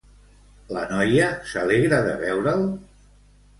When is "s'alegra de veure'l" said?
1.53-2.67